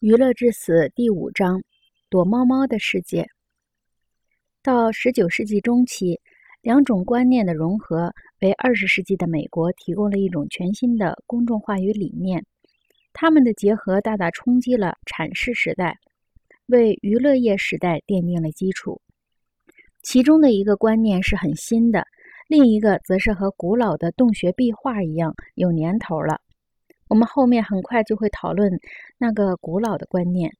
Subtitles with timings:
[0.00, 1.62] 娱乐至死第五章：
[2.10, 3.26] 躲猫猫的世界。
[4.62, 6.20] 到十九世纪中期，
[6.60, 8.12] 两种观念的融合，
[8.42, 12.44] 为二十世纪的美国提供了一种全新的公众话语理念。
[13.14, 15.98] 它们的结合大大冲击了阐释时代，
[16.66, 19.00] 为娱乐业时代奠定了基础。
[20.02, 22.06] 其中的一个观念是很新的，
[22.48, 26.42] 另一个则是和古老的洞穴壁画一样有年头了。
[27.08, 28.80] 我们后面很快就会讨论
[29.18, 30.52] 那个古老的观念，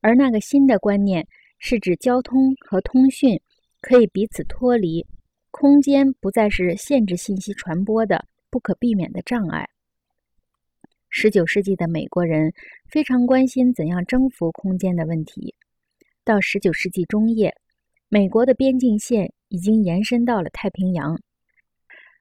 [0.00, 1.26] 而那个新的观念
[1.58, 3.40] 是指交通和通讯
[3.80, 5.06] 可以彼此脱离，
[5.50, 9.68] 空间不再是限制信息传播的不可避免的障碍。
[11.08, 12.52] 十九世纪的美国人
[12.88, 15.54] 非常关心怎样征服空间的问题。
[16.24, 17.54] 到十九世纪中叶，
[18.08, 21.20] 美国的边境线已经延伸到了太平洋。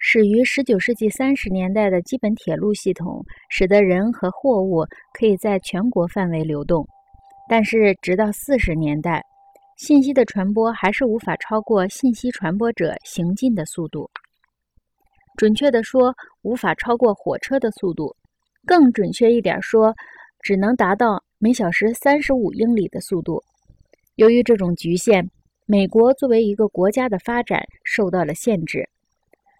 [0.00, 6.86] 始于19世纪30年代的基本铁路系统，使得人和货物可以在全国范围流动。
[7.48, 9.20] 但是，直到40年代，
[9.76, 14.08] 信息的传播还是无法超过信息传播者行进的速度。
[15.36, 18.14] 准确的说，无法超过火车的速度。
[18.64, 19.92] 更准确一点说，
[20.42, 23.42] 只能达到每小时35英里的速度。
[24.14, 25.28] 由于这种局限，
[25.66, 28.88] 美国作为一个国家的发展受到了限制。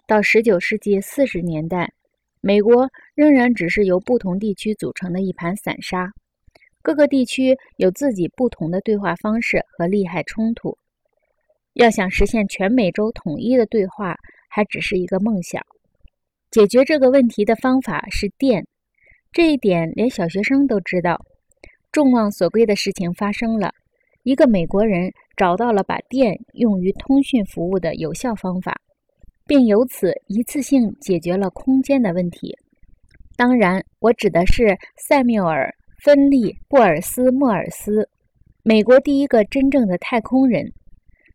[0.08, 1.92] 到十九世纪四十年代，
[2.40, 6.10] 美国仍然只是由不同地区组成的一盘散沙，
[6.80, 10.78] 各个地区有自己不同的对话方式和利害冲突。
[11.74, 14.16] 要想实现全美洲统一的对话，
[14.48, 15.62] 还只是一个梦想。
[16.50, 18.66] 解决这个问题的方法是电，
[19.30, 21.20] 这一点连小学生都知道。
[21.92, 23.72] 众望所归的事情发生了，
[24.22, 28.74] 一个美国人找到了把电用于通讯服务的有效方法。
[29.48, 32.54] 并由此一次性解决了空间的问题。
[33.34, 38.08] 当然，我指的是塞缪尔·芬利·布尔斯莫尔斯，
[38.62, 40.70] 美国第一个真正的太空人。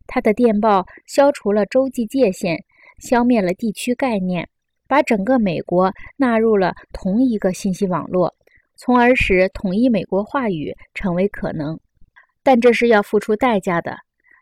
[0.06, 2.62] 他的电报消除了洲际界限，
[2.98, 4.48] 消灭了地区概念，
[4.86, 8.32] 把整个美国纳入了同一个信息网络，
[8.76, 11.76] 从而使统一美国话语成为可能。
[12.44, 13.96] 但这是要付出代价的。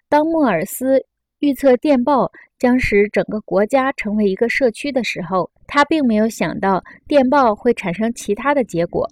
[0.09, 1.07] 当莫尔斯
[1.43, 2.31] 预测电报。
[2.63, 9.05] 将使整个国家成为一个社区的时候，他并没有想到电报会产生其他的结果。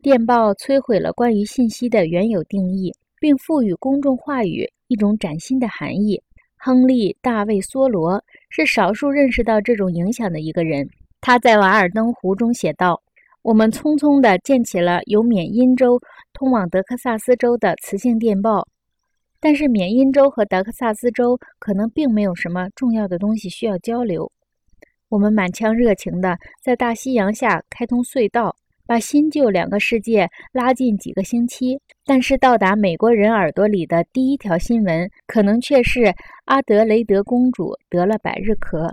[0.00, 6.18] 电报摧毁了关于信息的原有定义，并赋予公众话语一种崭新的含义。
[6.56, 10.88] 亨利·大卫·梭罗是少数认识到这种影响的一个人。
[11.20, 12.98] 他在《瓦尔登湖》中写道
[13.44, 16.00] ：“我们匆匆地建起了由缅因州
[16.32, 18.66] 通往德克萨斯州的磁性电报。”
[19.40, 24.30] 但是缅因州和德克萨斯州可能并没有什么重要的东西需要交流。
[25.08, 28.54] 我们满腔热情地在大西洋下开通隧道，
[28.86, 31.80] 把新旧两个世界拉近几个星期。
[32.04, 36.14] 但是到达美国人耳朵里的第一条新闻，可能却是
[36.44, 38.92] 阿德雷德公主得了百日咳。